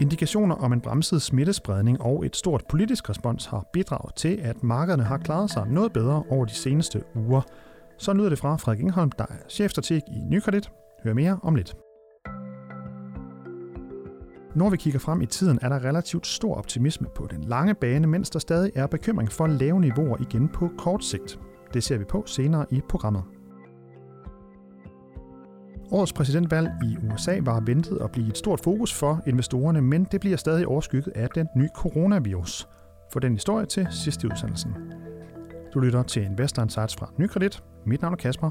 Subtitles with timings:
[0.00, 5.02] Indikationer om en bremset smittespredning og et stort politisk respons har bidraget til, at markederne
[5.02, 7.42] har klaret sig noget bedre over de seneste uger.
[7.98, 10.70] Så lyder det fra Frederik Ingholm, der er chefstrateg i Nykredit.
[11.04, 11.76] Hør mere om lidt.
[14.54, 18.06] Når vi kigger frem i tiden, er der relativt stor optimisme på den lange bane,
[18.06, 21.38] mens der stadig er bekymring for lave niveauer igen på kort sigt.
[21.74, 23.22] Det ser vi på senere i programmet.
[25.92, 30.20] Årets præsidentvalg i USA var ventet at blive et stort fokus for investorerne, men det
[30.20, 32.68] bliver stadig overskygget af den nye coronavirus.
[33.12, 34.74] For den historie til sidste udsendelsen.
[35.74, 37.62] Du lytter til Investor Insights fra Nykredit.
[37.86, 38.50] Mit navn er Kasper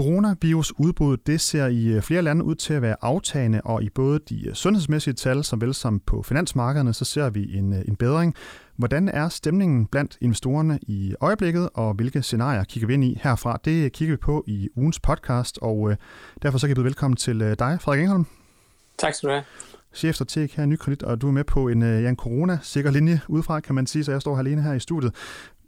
[0.00, 0.24] Saumann.
[0.30, 4.20] Coronavirusudbruddet det ser i øh, flere lande ud til at være aftagende, og i både
[4.28, 7.96] de øh, sundhedsmæssige tal, som vel som på finansmarkederne, så ser vi en, øh, en
[7.96, 8.34] bedring.
[8.76, 13.58] Hvordan er stemningen blandt investorerne i øjeblikket, og hvilke scenarier kigger vi ind i herfra?
[13.64, 15.96] Det kigger vi på i ugens podcast, og
[16.42, 18.26] derfor så kan jeg byde velkommen til dig, Frederik Engholm.
[18.98, 19.44] Tak skal du have
[19.94, 23.20] chefstrateg her i Nykredit, og du er med på en, øh, ja, en corona-sikker linje
[23.28, 25.14] udefra, kan man sige, så jeg står alene her i studiet.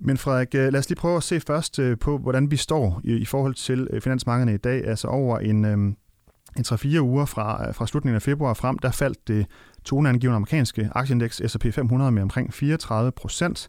[0.01, 3.01] Men Frederik, øh, lad os lige prøve at se først øh, på, hvordan vi står
[3.05, 4.87] i, i forhold til finansmarkederne i dag.
[4.87, 5.97] Altså over en, en
[6.59, 9.47] 3-4 uger fra, fra slutningen af februar frem, der faldt det
[9.85, 13.69] toneangivende amerikanske aktieindeks S&P 500 med omkring 34 procent.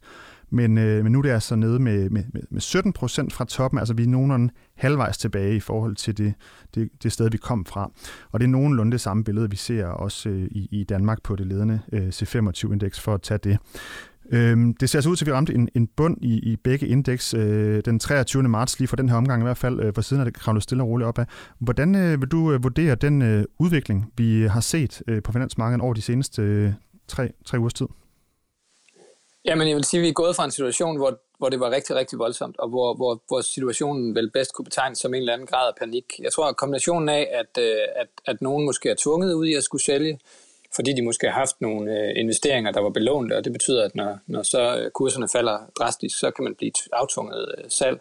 [0.54, 3.80] Men, øh, men nu er det altså nede med, med, med 17 procent fra toppen,
[3.80, 6.34] altså vi er nogenlunde halvvejs tilbage i forhold til det,
[6.76, 7.92] det, det sted, vi kom fra.
[8.32, 11.36] Og det er nogenlunde det samme billede, vi ser også øh, i, i Danmark på
[11.36, 13.58] det ledende øh, C25-indeks, for at tage det.
[14.32, 16.88] Øhm, det ser altså ud til, at vi ramte en, en bund i, i begge
[16.88, 18.44] indeks øh, den 23.
[18.44, 20.64] marts, lige for den her omgang i hvert fald, øh, for siden er det kravlet
[20.64, 21.26] stille og roligt opad.
[21.60, 25.82] Hvordan øh, vil du øh, vurdere den øh, udvikling, vi har set øh, på finansmarkedet
[25.82, 26.72] over de seneste øh,
[27.08, 27.86] tre, tre ugers tid?
[29.46, 31.72] Jamen, jeg vil sige, at vi er gået fra en situation, hvor, hvor det var
[31.72, 35.34] rigtig, rigtig voldsomt, og hvor, hvor, hvor situationen vel bedst kunne betegnes som en eller
[35.34, 36.06] anden grad af panik.
[36.20, 39.54] Jeg tror, at kombinationen af, at, øh, at, at nogen måske er tvunget ud i
[39.54, 40.20] at skulle sælge,
[40.76, 43.96] fordi de måske har haft nogle øh, investeringer, der var belånte, og det betyder, at
[43.96, 48.00] når, når så øh, kurserne falder drastisk, så kan man blive aftunget salg.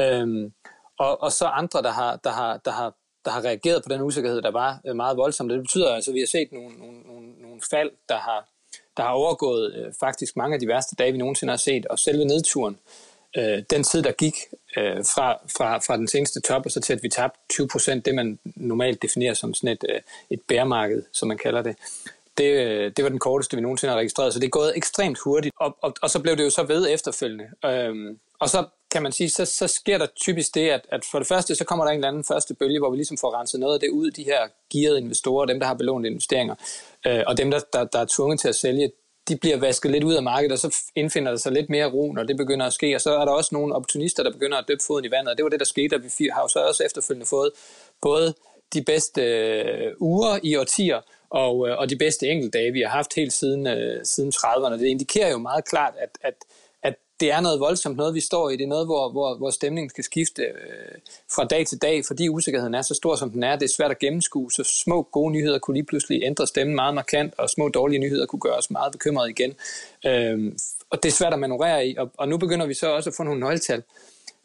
[0.00, 0.52] Øhm,
[0.98, 2.94] og, og så andre, der har, der, har, der, har,
[3.24, 5.50] der har reageret på den usikkerhed, der var meget voldsomt.
[5.50, 8.48] Det betyder altså, at vi har set nogle, nogle, nogle, nogle fald, der har,
[8.96, 11.98] der har overgået øh, faktisk mange af de værste dage, vi nogensinde har set, og
[11.98, 12.78] selve nedturen,
[13.36, 14.34] øh, den tid, der gik
[14.76, 18.04] øh, fra, fra, fra den seneste top, og så til at vi tabte 20 procent,
[18.06, 21.76] det man normalt definerer som sådan et, øh, et bærmarked, som man kalder det,
[22.38, 25.18] det, øh, det var den korteste, vi nogensinde har registreret, så det er gået ekstremt
[25.18, 27.44] hurtigt, og, og, og så blev det jo så ved efterfølgende.
[27.64, 31.18] Øh, og så kan man sige, så, så sker der typisk det, at, at for
[31.18, 33.60] det første, så kommer der en eller anden første bølge, hvor vi ligesom får renset
[33.60, 34.40] noget af det ud, de her
[34.72, 36.54] gearede investorer, dem der har belånt investeringer,
[37.06, 38.92] øh, og dem der, der, der er tvunget til at sælge,
[39.28, 42.12] de bliver vasket lidt ud af markedet, og så indfinder der sig lidt mere ro,
[42.12, 42.94] når det begynder at ske.
[42.94, 45.36] Og så er der også nogle opportunister, der begynder at dyppe foden i vandet, og
[45.36, 47.50] det var det, der skete, og vi har jo så også efterfølgende fået
[48.02, 48.34] både
[48.74, 53.14] de bedste øh, uger i årtier, og, øh, og de bedste enkeltdage, vi har haft
[53.14, 54.72] helt siden, øh, siden 30'erne.
[54.72, 56.34] Det indikerer jo meget klart, at, at
[57.20, 58.56] det er noget voldsomt noget, vi står i.
[58.56, 60.98] Det er noget, hvor, hvor, hvor stemningen skal skifte øh,
[61.34, 63.56] fra dag til dag, fordi usikkerheden er så stor, som den er.
[63.56, 66.94] Det er svært at gennemskue, så små gode nyheder kunne lige pludselig ændre stemmen meget
[66.94, 69.54] markant, og små dårlige nyheder kunne gøre os meget bekymrede igen.
[70.06, 70.52] Øh,
[70.90, 73.16] og det er svært at manøvrere i, og, og nu begynder vi så også at
[73.16, 73.82] få nogle nøgletal,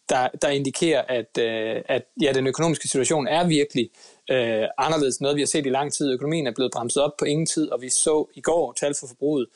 [0.10, 3.90] der, der indikerer, at, øh, at ja, den økonomiske situation er virkelig
[4.32, 6.12] øh, anderledes noget, vi har set i lang tid.
[6.12, 9.08] Økonomien er blevet bremset op på ingen tid, og vi så i går tal for
[9.08, 9.48] forbruget,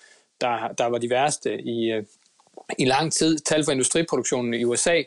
[0.41, 2.03] der, der var de værste i, øh,
[2.77, 3.39] i lang tid.
[3.39, 5.03] Tal for industriproduktionen i USA,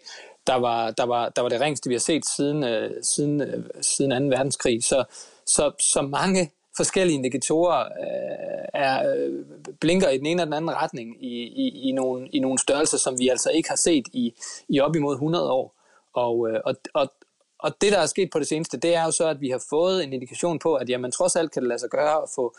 [0.47, 3.65] der var, der var, der var det ringeste, vi har set siden, øh, siden, øh,
[3.81, 4.37] siden 2.
[4.37, 4.84] verdenskrig.
[4.84, 5.04] Så,
[5.47, 9.44] så, så mange forskellige indikatorer øh, er, øh,
[9.81, 12.98] blinker i den ene eller den anden retning i, i, i, nogle, i nogle størrelser,
[12.98, 14.34] som vi altså ikke har set i,
[14.69, 15.75] i op imod 100 år.
[16.15, 17.12] Og, øh, og, og,
[17.59, 19.65] og det, der er sket på det seneste, det er jo så, at vi har
[19.71, 22.54] fået en indikation på, at jamen, trods alt kan det lade sig gøre at få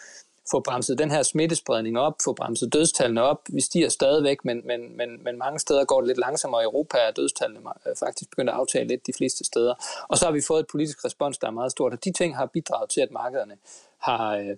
[0.51, 3.41] få bremset den her smittespredning op, få bremset dødstallene op.
[3.49, 6.61] Vi stiger stadigvæk, men, men, men, men mange steder går det lidt langsommere.
[6.61, 9.73] I Europa er dødstallene øh, faktisk begyndt at aftage lidt de fleste steder.
[10.09, 12.37] Og så har vi fået et politisk respons, der er meget stort, og de ting
[12.37, 13.53] har bidraget til, at markederne
[13.97, 14.57] har, øh,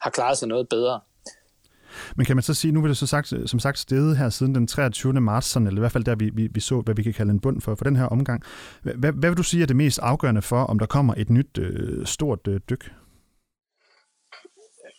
[0.00, 1.00] har klaret sig noget bedre.
[2.16, 4.28] Men kan man så sige, nu vil det så sagt, øh, som sagt stede her
[4.28, 5.12] siden den 23.
[5.12, 7.30] marts, sådan, eller i hvert fald der vi, vi, vi så, hvad vi kan kalde
[7.30, 8.42] en bund for, for den her omgang.
[8.82, 11.58] Hvad, hvad vil du sige er det mest afgørende for, om der kommer et nyt
[11.58, 12.92] øh, stort øh, dyk?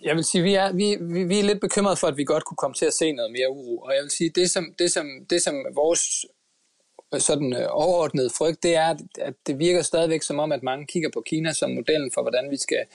[0.04, 2.46] Jeg vil sige, vi er, vi, vi, vi er lidt bekymrede for, at vi godt
[2.46, 3.78] kunne komme til at se noget mere uro.
[3.78, 6.26] Og jeg vil sige, det som, det som, det som vores
[7.14, 10.86] øh, sådan øh, overordnede frygt, det er, at det virker stadigvæk som om, at mange
[10.86, 12.86] kigger på Kina som modellen for, hvordan vi skal,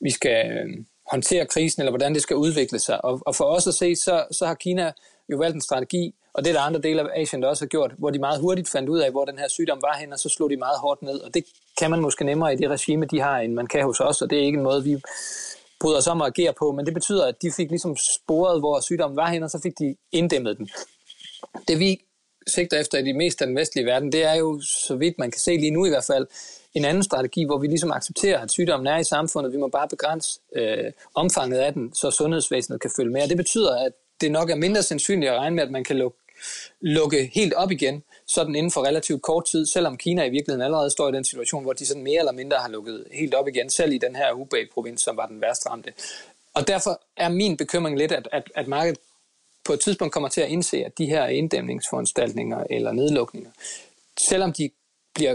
[0.00, 3.04] vi skal øh, håndtere krisen, eller hvordan det skal udvikle sig.
[3.04, 4.92] Og, og for os at se, så, så har Kina
[5.32, 7.68] jo valgt en strategi Og det er der andre dele af Asien, der også har
[7.68, 10.18] gjort, hvor de meget hurtigt fandt ud af, hvor den her sygdom var hen, og
[10.18, 11.20] så slog de meget hårdt ned.
[11.20, 11.44] Og det
[11.78, 14.30] kan man måske nemmere i det regime, de har, end man kan hos os, og
[14.30, 15.02] det er ikke en måde, vi
[15.80, 18.80] bryder os om at agere på, men det betyder, at de fik ligesom sporet, hvor
[18.80, 20.68] sygdommen var hen, og så fik de inddæmmet den.
[21.68, 22.00] Det vi
[22.46, 25.30] sigter efter i de meste af den vestlige verden, det er jo, så vidt man
[25.30, 26.26] kan se lige nu i hvert fald,
[26.74, 29.52] en anden strategi, hvor vi ligesom accepterer, at sygdommen er i samfundet.
[29.52, 33.22] Vi må bare begrænse øh, omfanget af den, så sundhedsvæsenet kan følge med.
[33.22, 35.96] Og det betyder, at det nok er mindre sandsynligt at regne med, at man kan
[35.96, 36.18] lukke,
[36.80, 40.90] lukke helt op igen, sådan inden for relativt kort tid, selvom Kina i virkeligheden allerede
[40.90, 43.70] står i den situation, hvor de sådan mere eller mindre har lukket helt op igen,
[43.70, 45.92] selv i den her Hubei-provins, som var den værst ramte.
[46.54, 48.98] Og derfor er min bekymring lidt, at, at, at markedet
[49.64, 53.50] på et tidspunkt kommer til at indse, at de her inddæmningsforanstaltninger eller nedlukninger,
[54.20, 54.70] selvom de
[55.14, 55.34] bliver,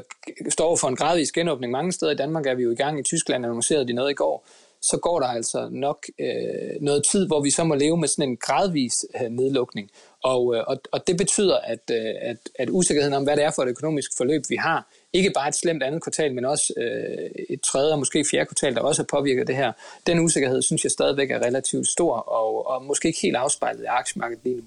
[0.50, 3.04] står for en gradvis genåbning mange steder i Danmark, er vi jo i gang i
[3.04, 4.46] Tyskland, annoncerede de noget i går,
[4.82, 8.30] så går der altså nok øh, noget tid, hvor vi så må leve med sådan
[8.30, 9.90] en gradvis øh, nedlukning.
[10.24, 13.52] Og, øh, og, og det betyder, at, øh, at, at usikkerheden om, hvad det er
[13.56, 17.44] for et økonomisk forløb, vi har, ikke bare et slemt andet kvartal, men også øh,
[17.50, 19.72] et tredje og måske fjerde kvartal, der også har påvirket det her.
[20.08, 23.86] Den usikkerhed synes jeg stadigvæk er relativt stor, og, og måske ikke helt afspejlet i
[23.86, 24.64] aktiemarkedet lige nu.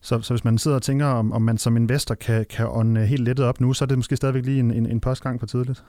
[0.00, 3.06] Så, så hvis man sidder og tænker, om, om man som investor kan, kan ånde
[3.06, 5.46] helt lettet op nu, så er det måske stadigvæk lige en, en, en postgang for
[5.46, 5.84] tidligt?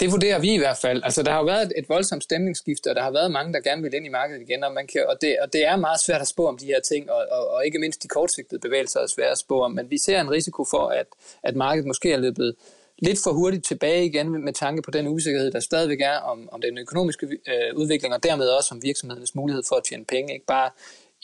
[0.00, 1.02] Det vurderer vi i hvert fald.
[1.04, 3.82] Altså, der har jo været et voldsomt stemningsskifte, og der har været mange, der gerne
[3.82, 6.20] vil ind i markedet igen, og, man kan, og, det, og det er meget svært
[6.20, 9.06] at spå om de her ting, og, og, og ikke mindst de kortsigtede bevægelser er
[9.06, 11.06] svære at spå om, men vi ser en risiko for, at,
[11.42, 12.54] at markedet måske er løbet
[12.98, 16.60] lidt for hurtigt tilbage igen med tanke på den usikkerhed, der stadigvæk er om, om
[16.60, 20.46] den økonomiske øh, udvikling, og dermed også om virksomhedernes mulighed for at tjene penge, ikke
[20.46, 20.70] bare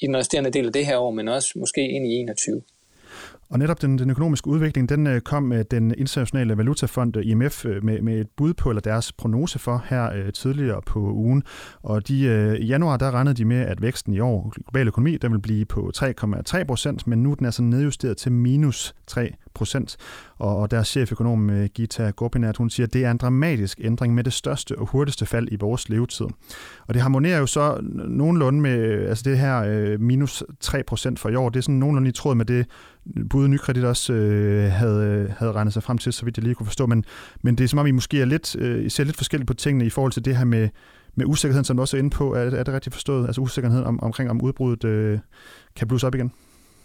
[0.00, 2.62] i den resterende del af det her år, men også måske ind i 2021.
[3.50, 7.64] Og netop den, den økonomiske udvikling, den øh, kom med den internationale valutafond øh, IMF
[7.82, 11.42] med, med et bud på, eller deres prognose for her øh, tidligere på ugen.
[11.82, 15.16] Og de, øh, i januar, der regnede de med, at væksten i år, global økonomi,
[15.16, 19.34] den vil blive på 3,3 procent, men nu er den altså nedjusteret til minus 3
[19.56, 19.97] procent.
[20.38, 24.14] Og, og deres cheføkonom øh, Gita Gopinath, hun siger, at det er en dramatisk ændring
[24.14, 26.26] med det største og hurtigste fald i vores levetid.
[26.87, 31.19] Og det harmonerer jo så nogenlunde med, øh, altså det her øh, minus 3 procent
[31.19, 32.67] for i år, det er sådan nogenlunde i tråd med det,
[33.31, 36.67] bud Nykredit også øh, havde, havde regnet sig frem til, så vidt jeg lige kunne
[36.67, 36.87] forstå.
[36.87, 37.05] Men,
[37.43, 39.87] men det er som om, I måske er lidt, øh, ser lidt forskelligt på tingene
[39.87, 40.69] i forhold til det her med,
[41.14, 42.35] med usikkerheden, som du også er inde på.
[42.35, 43.26] Er, er det rigtigt forstået?
[43.26, 45.19] Altså usikkerheden om, omkring, om udbruddet øh,
[45.76, 46.32] kan blusse op igen?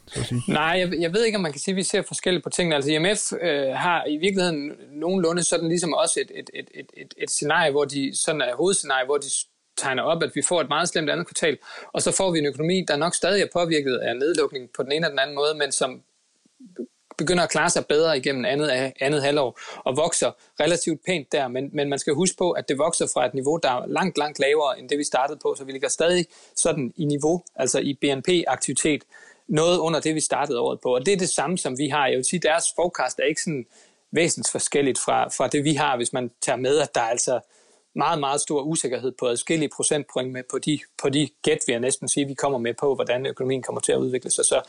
[0.07, 0.43] Så at sige.
[0.47, 2.75] Nej, jeg, jeg ved ikke, om man kan sige, at vi ser forskelligt på tingene.
[2.75, 7.13] Altså IMF øh, har i virkeligheden nogenlunde sådan ligesom også et, et, et, et, et,
[7.17, 9.27] et scenarie, hvor de sådan er hovedscenarie, hvor de
[9.77, 11.57] tegner op, at vi får et meget slemt andet kvartal,
[11.93, 14.91] og så får vi en økonomi, der nok stadig er påvirket af nedlukning på den
[14.91, 16.01] ene eller den anden måde, men som
[17.17, 21.47] begynder at klare sig bedre igennem andet, andet halvår og vokser relativt pænt der.
[21.47, 24.17] Men, men man skal huske på, at det vokser fra et niveau, der er langt,
[24.17, 25.55] langt lavere end det, vi startede på.
[25.57, 26.25] Så vi ligger stadig
[26.55, 29.03] sådan i niveau, altså i BNP-aktivitet,
[29.47, 30.95] noget under det, vi startede året på.
[30.95, 32.07] Og det er det samme, som vi har.
[32.07, 33.65] Jeg vil sige, deres forecast er ikke sådan
[34.11, 37.39] væsentligt forskelligt fra, fra det, vi har, hvis man tager med, at der er altså
[37.95, 41.79] meget, meget stor usikkerhed på adskillige procentpoint med på de, på de gæt, vi jeg
[41.79, 44.45] næsten sige, vi kommer med på, hvordan økonomien kommer til at udvikle sig.
[44.45, 44.61] Så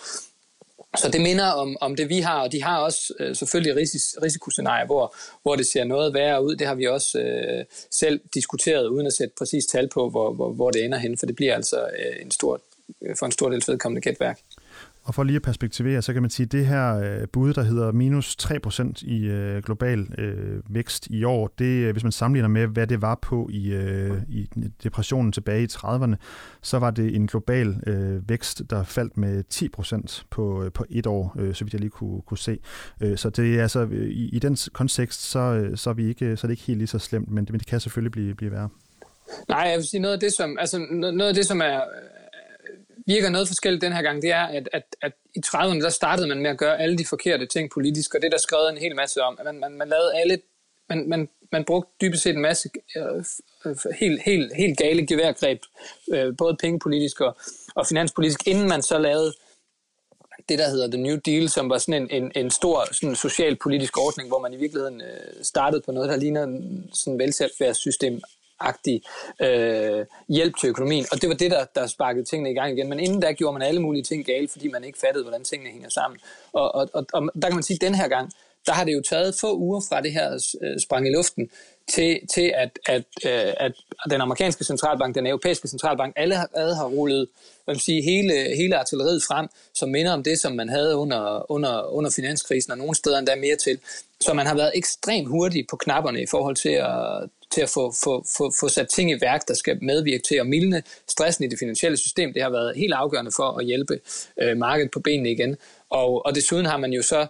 [0.96, 4.22] så det minder om, om det, vi har, og de har også øh, selvfølgelig ris-
[4.22, 6.56] risikoscenarier, hvor, hvor det ser noget værre ud.
[6.56, 10.52] Det har vi også øh, selv diskuteret, uden at sætte præcis tal på, hvor, hvor,
[10.52, 12.60] hvor det ender hen, for det bliver altså øh, en stor,
[13.02, 14.40] øh, for en stor del vedkommende gætværk.
[15.04, 17.62] Og for lige at perspektivere, så kan man sige, at det her øh, bud, der
[17.62, 22.48] hedder minus 3% i øh, global øh, vækst i år, det, øh, hvis man sammenligner
[22.48, 24.48] med, hvad det var på i, øh, i
[24.82, 26.14] depressionen tilbage i 30'erne,
[26.62, 31.06] så var det en global øh, vækst, der faldt med 10% på, øh, på et
[31.06, 32.58] år, øh, så vidt jeg lige kunne, kunne se.
[33.00, 36.46] Øh, så det er altså, i, i den kontekst, så, så, er vi ikke, så
[36.46, 38.52] er det ikke helt lige så slemt, men det, men det kan selvfølgelig blive, blive
[38.52, 38.68] værre.
[39.48, 41.80] Nej, jeg vil sige, noget af det, som, altså, noget af det, som er
[43.06, 46.28] virker noget forskelligt den her gang, det er, at, at, at i 30'erne, der startede
[46.28, 48.96] man med at gøre alle de forkerte ting politisk, og det der skrevet en hel
[48.96, 49.38] masse om.
[49.44, 50.40] Man, man, man lavede alle,
[50.88, 53.24] man, man, man brugte dybest set en masse øh,
[53.66, 55.62] øh, helt, helt, helt gale geværgreb,
[56.12, 57.36] øh, både pengepolitisk og,
[57.74, 59.32] og finanspolitisk, inden man så lavede
[60.48, 63.98] det, der hedder The New Deal, som var sådan en, en, en stor sådan socialpolitisk
[63.98, 66.60] ordning, hvor man i virkeligheden øh, startede på noget, der ligner
[66.92, 68.22] sådan velfærdssystem
[68.62, 69.02] agtig
[69.40, 71.06] øh, hjælp til økonomien.
[71.12, 72.88] Og det var det, der, der sparkede tingene i gang igen.
[72.88, 75.70] Men inden da gjorde man alle mulige ting gale, fordi man ikke fattede, hvordan tingene
[75.70, 76.20] hænger sammen.
[76.52, 78.32] Og, og, og, og der kan man sige, at den her gang,
[78.66, 81.50] der har det jo taget få uger fra det her øh, sprang i luften,
[81.88, 83.72] til, til at, at, øh, at
[84.10, 87.28] den amerikanske centralbank, den europæiske centralbank, alle har, har rullet
[87.64, 91.92] hvad sige, hele, hele artilleriet frem, som minder om det, som man havde under, under,
[91.92, 93.78] under finanskrisen, og nogle steder endda mere til.
[94.20, 97.94] Så man har været ekstremt hurtig på knapperne i forhold til at til at få,
[98.04, 101.48] få, få, få sat ting i værk, der skal medvirke til at mildne stressen i
[101.48, 102.32] det finansielle system.
[102.32, 104.00] Det har været helt afgørende for at hjælpe
[104.42, 105.56] øh, markedet på benene igen.
[105.90, 107.26] Og, og desuden har man jo så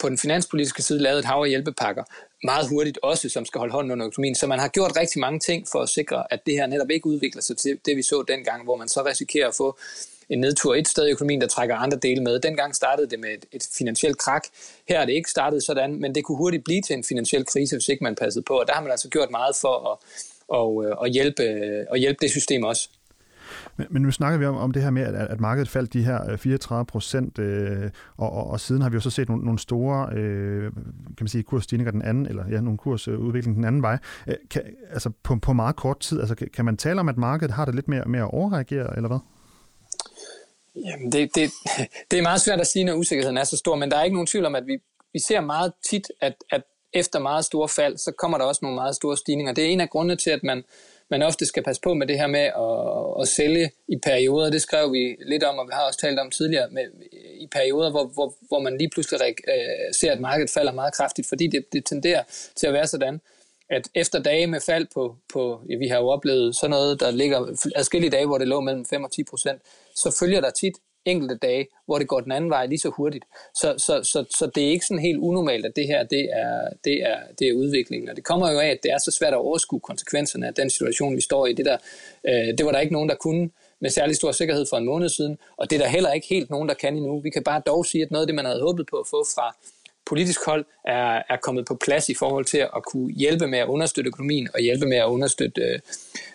[0.00, 2.04] på den finanspolitiske side lavet et hav af hjælpepakker,
[2.44, 4.34] meget hurtigt også, som skal holde hånden under økonomien.
[4.34, 7.06] Så man har gjort rigtig mange ting for at sikre, at det her netop ikke
[7.06, 9.78] udvikler sig til det, vi så dengang, hvor man så risikerer at få
[10.30, 12.40] en nedtur et sted i økonomien, der trækker andre dele med.
[12.40, 14.44] Dengang startede det med et, et finansielt krak.
[14.88, 17.76] Her er det ikke startet sådan, men det kunne hurtigt blive til en finansiel krise,
[17.76, 18.54] hvis ikke man passede på.
[18.54, 19.98] Og der har man altså gjort meget for at,
[20.48, 22.88] og, øh, at, hjælpe, øh, at hjælpe det system også.
[23.76, 26.02] Men, men nu snakker vi om, om det her med, at, at markedet faldt de
[26.02, 29.44] her øh, 34 procent, øh, og, og, og siden har vi jo så set nogle,
[29.44, 30.72] nogle store øh,
[31.06, 33.98] kan man sige, kursstigninger den anden, eller ja, nogle kursudvikling den anden vej.
[34.26, 37.16] Øh, kan, altså på, på meget kort tid, altså kan, kan man tale om, at
[37.16, 39.18] markedet har det lidt mere med at overreagere, eller hvad?
[40.76, 41.50] Jamen, det, det,
[42.10, 44.16] det er meget svært at sige, når usikkerheden er så stor, men der er ikke
[44.16, 44.78] nogen tvivl om, at vi,
[45.12, 46.62] vi ser meget tit, at, at
[46.94, 49.52] efter meget store fald, så kommer der også nogle meget store stigninger.
[49.52, 50.64] Det er en af grundene til, at man,
[51.10, 54.50] man ofte skal passe på med det her med at, at sælge i perioder.
[54.50, 56.82] Det skrev vi lidt om, og vi har også talt om tidligere, med,
[57.40, 61.28] i perioder, hvor, hvor, hvor man lige pludselig øh, ser, at markedet falder meget kraftigt,
[61.28, 62.22] fordi det, det tenderer
[62.56, 63.20] til at være sådan,
[63.70, 67.10] at efter dage med fald på, på ja, vi har jo oplevet sådan noget, der
[67.10, 67.38] ligger
[67.76, 69.62] adskillige dage, hvor det lå mellem 5 og 10 procent,
[69.94, 73.24] så følger der tit enkelte dage, hvor det går den anden vej lige så hurtigt.
[73.54, 76.68] Så, så, så, så det er ikke sådan helt unormalt, at det her det er,
[76.84, 78.08] det, er, det er udviklingen.
[78.08, 80.70] Og det kommer jo af, at det er så svært at overskue konsekvenserne af den
[80.70, 81.52] situation, vi står i.
[81.52, 81.76] Det, der,
[82.28, 85.08] øh, det var der ikke nogen, der kunne med særlig stor sikkerhed for en måned
[85.08, 87.20] siden, og det er der heller ikke helt nogen, der kan endnu.
[87.20, 89.24] Vi kan bare dog sige, at noget af det, man havde håbet på at få
[89.34, 89.56] fra
[90.06, 93.66] politisk hold, er, er kommet på plads i forhold til at kunne hjælpe med at
[93.66, 95.78] understøtte økonomien og hjælpe med at understøtte øh,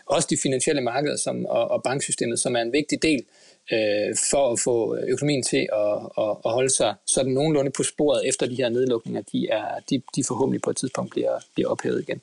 [0.05, 3.23] også de finansielle markeder som, og, og banksystemet, som er en vigtig del
[3.71, 8.27] øh, for at få økonomien til at, at, at holde sig sådan nogenlunde på sporet
[8.27, 12.01] efter de her nedlukninger, de, er, de, de forhåbentlig på et tidspunkt bliver, bliver ophævet
[12.01, 12.21] igen.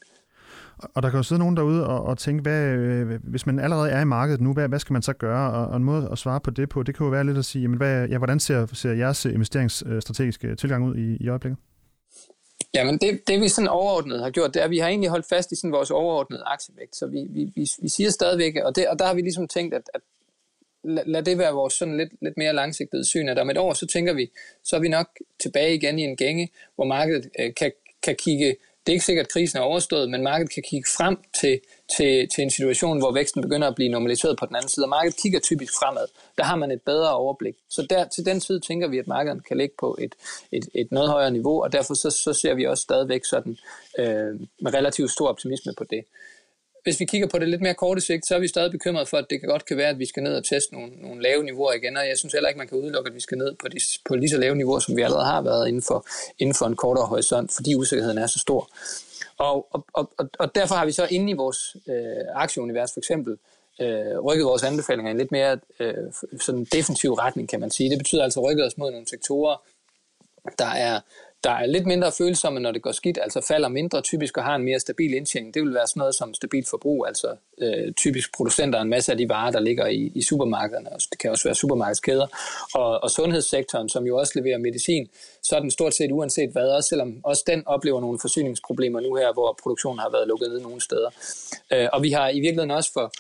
[0.79, 3.91] Og der kan jo sidde nogen derude og, og tænke, hvad, øh, hvis man allerede
[3.91, 5.53] er i markedet nu, hvad, hvad skal man så gøre?
[5.53, 7.45] Og, og en måde at svare på det på, det kan jo være lidt at
[7.45, 11.29] sige, jamen, hvad, ja, hvordan ser, ser jeres øh, investeringsstrategiske øh, tilgang ud i, i
[11.29, 11.59] øjeblikket?
[12.75, 15.27] Jamen det, det vi sådan overordnet har gjort, det er, at vi har egentlig holdt
[15.29, 16.97] fast i sådan vores overordnede aktievægt.
[16.97, 19.75] Så vi, vi, vi, vi siger stadigvæk, og, det, og der har vi ligesom tænkt,
[19.75, 20.01] at, at
[20.85, 23.73] lad, lad det være vores sådan lidt, lidt mere langsigtede syn, at om et år,
[23.73, 24.31] så tænker vi,
[24.65, 25.07] så er vi nok
[25.41, 28.57] tilbage igen i en gænge, hvor markedet øh, kan, kan kigge
[28.87, 31.61] det er ikke sikkert, at krisen er overstået, men markedet kan kigge frem til,
[31.97, 34.85] til, til en situation, hvor væksten begynder at blive normaliseret på den anden side.
[34.85, 36.07] Og markedet kigger typisk fremad.
[36.39, 37.55] Der har man et bedre overblik.
[37.71, 40.15] Så der, til den tid tænker vi, at markedet kan ligge på et,
[40.53, 43.57] et, et noget højere niveau, og derfor så, så ser vi også stadigvæk sådan,
[43.99, 46.05] øh, med relativt stor optimisme på det
[46.87, 49.17] hvis vi kigger på det lidt mere korte sigt, så er vi stadig bekymret for,
[49.17, 51.73] at det godt kan være, at vi skal ned og teste nogle, nogle lave niveauer
[51.73, 53.79] igen, og jeg synes heller ikke, man kan udelukke, at vi skal ned på, de,
[54.09, 56.07] på lige så lave niveauer, som vi allerede har været inden for,
[56.39, 58.71] inden for en kortere horisont, fordi usikkerheden er så stor.
[59.39, 59.87] Og, og,
[60.19, 63.39] og, og derfor har vi så inde i vores øh, aktieunivers for eksempel
[63.81, 65.95] øh, rykket vores anbefalinger i en lidt mere øh,
[66.41, 67.91] sådan defensiv retning, kan man sige.
[67.91, 69.57] Det betyder altså rykket os mod nogle sektorer,
[70.59, 71.01] der er
[71.47, 74.55] der er lidt mindre følsomme, når det går skidt, altså falder mindre typisk og har
[74.55, 75.55] en mere stabil indtjening.
[75.55, 79.13] Det vil være sådan noget som stabilt forbrug, altså øh, typisk producenter af en masse
[79.13, 82.27] af de varer, der ligger i, i supermarkederne, og det kan også være supermarkedskæder,
[82.75, 85.09] og, og sundhedssektoren, som jo også leverer medicin,
[85.43, 89.15] så er den stort set uanset hvad, også selvom også den oplever nogle forsyningsproblemer nu
[89.15, 91.11] her, hvor produktionen har været lukket ned nogle steder.
[91.73, 93.13] Øh, og vi har i virkeligheden også for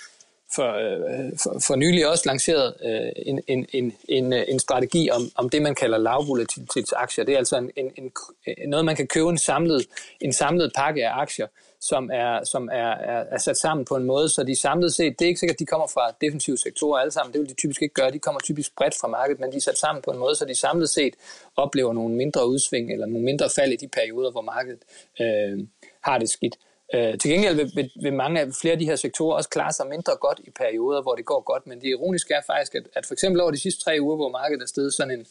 [0.56, 5.10] for, øh, for, for nylig også lanceret øh, en, en, en, en, øh, en strategi
[5.10, 7.24] om, om det, man kalder lavvolatilitetsaktier.
[7.24, 8.12] Det er altså en, en, en,
[8.48, 9.86] øh, noget, man kan købe en samlet,
[10.20, 11.46] en samlet pakke af aktier,
[11.80, 15.18] som er, som er, er, er sat sammen på en måde, så de samlet set,
[15.18, 17.54] det er ikke sikkert, at de kommer fra defensive sektorer alle sammen, det vil de
[17.54, 20.10] typisk ikke gøre, de kommer typisk bredt fra markedet, men de er sat sammen på
[20.10, 21.14] en måde, så de samlet set
[21.56, 24.80] oplever nogle mindre udsving, eller nogle mindre fald i de perioder, hvor markedet
[25.20, 25.66] øh,
[26.02, 26.56] har det skidt.
[26.94, 29.72] Øh, til gengæld vil, vil, vil mange af flere af de her sektorer også klare
[29.72, 32.82] sig mindre godt i perioder, hvor det går godt, men det ironiske er faktisk, at,
[32.94, 35.26] at for eksempel over de sidste tre uger, hvor markedet er steget sådan en,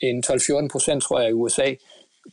[0.00, 1.74] en 12-14 procent, tror jeg, i USA,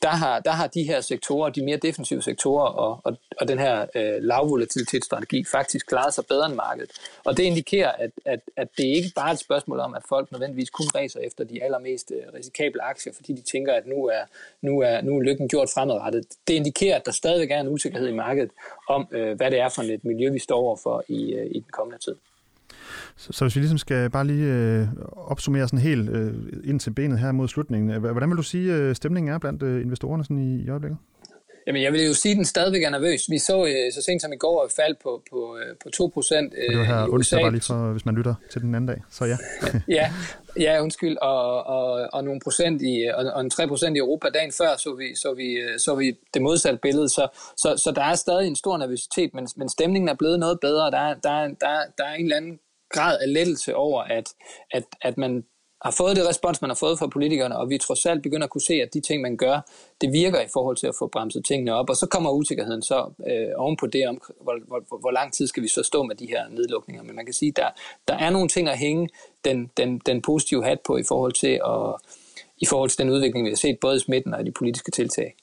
[0.01, 3.59] der har, der har de her sektorer, de mere defensive sektorer og, og, og den
[3.59, 6.91] her øh, lavvolatilitetsstrategi faktisk klaret sig bedre end markedet.
[7.25, 10.31] Og det indikerer, at, at, at det ikke bare er et spørgsmål om, at folk
[10.31, 14.23] nødvendigvis kun racer efter de allermest øh, risikable aktier, fordi de tænker, at nu er,
[14.61, 16.25] nu er, nu er lykken gjort fremadrettet.
[16.47, 18.51] Det indikerer, at der stadigvæk er en usikkerhed i markedet
[18.89, 21.71] om, øh, hvad det er for et miljø, vi står overfor i, øh, i den
[21.71, 22.15] kommende tid.
[23.17, 26.91] Så, så hvis vi ligesom skal bare lige øh, opsummere sådan helt øh, ind til
[26.91, 30.39] benet her mod slutningen, hvordan vil du sige, øh, stemningen er blandt øh, investorerne sådan
[30.39, 30.97] i, i øjeblikket?
[31.69, 33.29] Jamen, jeg vil jo sige, at den stadigvæk er nervøs.
[33.29, 36.11] Vi så øh, så sent som i går et fald på, på, øh, på 2
[36.13, 39.01] procent Det var her onsdag, bare lige for, hvis man lytter til den anden dag.
[39.09, 39.37] Så ja.
[39.97, 40.13] ja,
[40.59, 41.17] ja, undskyld.
[41.17, 44.77] Og, og, og nogle procent i, og, og en 3 procent i Europa dagen før,
[44.77, 47.09] så vi, så vi, så vi det modsatte billede.
[47.09, 47.27] Så,
[47.57, 50.91] så, så der er stadig en stor nervøsitet, men, men stemningen er blevet noget bedre.
[50.91, 54.33] Der er, der, der, der er en eller anden grad af lettelse over, at,
[54.71, 55.43] at, at man
[55.81, 58.49] har fået det respons, man har fået fra politikerne, og vi trods alt begynder at
[58.49, 59.59] kunne se, at de ting, man gør,
[60.01, 63.11] det virker i forhold til at få bremset tingene op, og så kommer usikkerheden så
[63.27, 66.27] øh, ovenpå det, om hvor, hvor, hvor lang tid skal vi så stå med de
[66.27, 67.03] her nedlukninger.
[67.03, 67.69] Men man kan sige, at der,
[68.07, 69.09] der er nogle ting at hænge
[69.45, 71.95] den, den, den positive hat på i forhold til at,
[72.57, 74.91] i forhold til den udvikling, vi har set både i smitten og i de politiske
[74.91, 75.35] tiltag.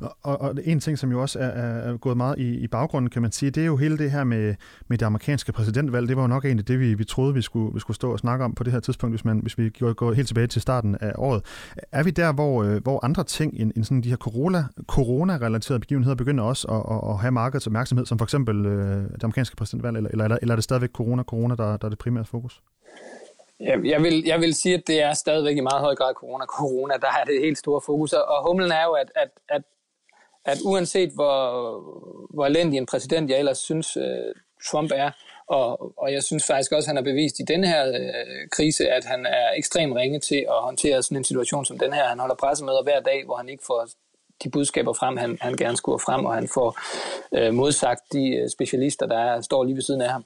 [0.00, 3.22] Og, og en ting, som jo også er, er gået meget i, i baggrunden, kan
[3.22, 4.54] man sige, det er jo hele det her med,
[4.88, 6.08] med det amerikanske præsidentvalg.
[6.08, 8.18] Det var jo nok egentlig det, vi, vi troede, vi skulle, vi skulle stå og
[8.18, 10.62] snakke om på det her tidspunkt, hvis, man, hvis vi går, går helt tilbage til
[10.62, 11.42] starten af året.
[11.92, 15.80] Er vi der, hvor, øh, hvor andre ting end, end sådan de her corona, corona-relaterede
[15.80, 19.56] begivenheder begynder også at, at, at have markedets opmærksomhed, som for eksempel øh, det amerikanske
[19.56, 22.62] præsidentvalg, eller, eller, eller er det stadigvæk corona, corona der, der er det primære fokus?
[23.60, 26.46] Jeg, jeg, vil, jeg vil sige, at det er stadigvæk i meget høj grad corona.
[26.46, 28.12] Corona, der er det helt store fokus.
[28.12, 29.62] Og humlen er jo, at, at, at
[30.44, 31.40] at uanset hvor,
[32.34, 34.02] hvor elendig en præsident jeg ellers synes, uh,
[34.70, 35.10] Trump er,
[35.46, 38.88] og, og jeg synes faktisk også, at han har bevist i denne her uh, krise,
[38.88, 42.04] at han er ekstremt ringe til at håndtere sådan en situation som den her.
[42.04, 43.88] Han holder pressemøder hver dag, hvor han ikke får
[44.44, 46.78] de budskaber frem, han, han gerne skulle frem, og han får
[47.38, 50.24] uh, modsagt de specialister, der er, står lige ved siden af ham.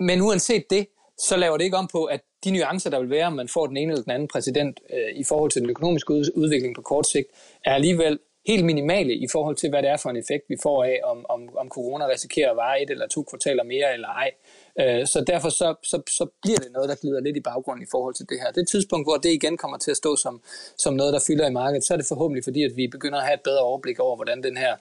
[0.00, 0.86] Men uanset det,
[1.18, 3.66] så laver det ikke om på, at de nuancer, der vil være, om man får
[3.66, 7.06] den ene eller den anden præsident øh, i forhold til den økonomiske udvikling på kort
[7.06, 7.28] sigt,
[7.64, 10.84] er alligevel helt minimale i forhold til, hvad det er for en effekt, vi får
[10.84, 14.30] af, om, om, om corona risikerer at vare et eller to kvartaler mere eller ej.
[14.80, 17.90] Øh, så derfor så, så, så bliver det noget, der glider lidt i baggrunden i
[17.90, 18.50] forhold til det her.
[18.50, 20.42] Det tidspunkt, hvor det igen kommer til at stå som,
[20.76, 23.24] som noget, der fylder i markedet, så er det forhåbentlig fordi, at vi begynder at
[23.24, 24.76] have et bedre overblik over, hvordan den her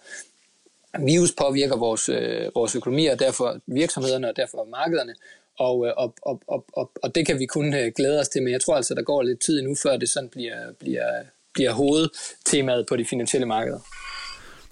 [1.00, 5.16] virus påvirker vores, øh, vores økonomi, og derfor virksomhederne, og derfor markederne.
[5.60, 8.54] Og, øh, og, og, og, og, og det kan vi kun glæde os til, men
[8.54, 11.24] jeg tror altså, der går lidt tid endnu, før det sådan bliver, bliver
[11.58, 13.80] bliver hovedtemaet på de finansielle markeder.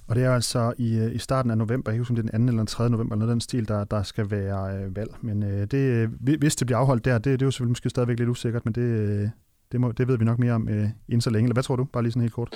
[0.08, 2.38] Og det er altså i, øh, i starten af november, jeg husker om det er
[2.38, 2.52] den 2.
[2.52, 2.90] eller den 3.
[2.90, 5.12] november, noget den stil, der, der skal være øh, valg.
[5.22, 7.90] Men øh, det, øh, hvis det bliver afholdt der, det, det er jo selvfølgelig måske
[7.90, 9.30] stadigvæk lidt usikkert, men det, øh,
[9.72, 11.46] det, må, det ved vi nok mere om øh, inden så længe.
[11.46, 11.84] Eller hvad tror du?
[11.94, 12.50] Bare lige sådan helt kort.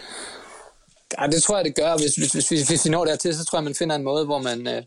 [1.21, 1.97] Ja, det tror jeg, det gør.
[1.97, 4.41] Hvis, hvis, hvis, hvis vi når dertil, så tror jeg, man finder en måde, hvor
[4.41, 4.81] man, øh,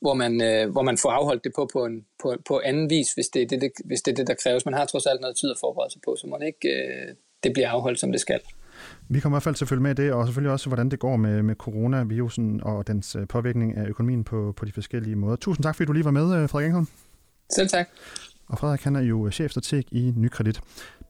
[0.00, 3.12] hvor man, øh, hvor man får afholdt det på på, en, på, på anden vis,
[3.12, 4.64] hvis det, er det, det, hvis det er det, der kræves.
[4.64, 7.52] Man har trods alt noget tid at forberede sig på, så man ikke øh, det
[7.52, 8.40] bliver afholdt, som det skal.
[9.08, 11.42] Vi kommer i hvert fald følge med det, og selvfølgelig også, hvordan det går med,
[11.42, 15.36] med coronavirusen og dens øh, påvirkning af økonomien på, på de forskellige måder.
[15.36, 16.88] Tusind tak, fordi du lige var med, øh, Frederik Engholm.
[17.50, 17.88] Selv tak.
[18.48, 20.60] Og Frederik, han er jo chefstrateg i Nykredit.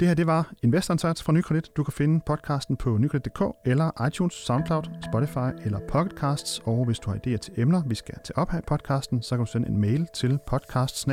[0.00, 1.76] Det her, det var Investorinsights fra Nykredit.
[1.76, 6.62] Du kan finde podcasten på nykredit.dk eller iTunes, Soundcloud, Spotify eller Pocketcasts.
[6.64, 9.36] Og hvis du har idéer til emner, vi skal tage op her i podcasten, så
[9.36, 11.08] kan du sende en mail til podcast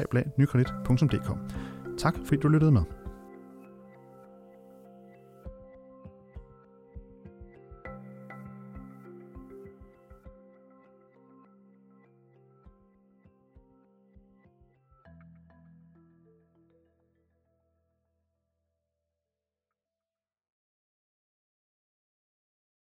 [1.99, 3.02] Tak fordi du lyttede med.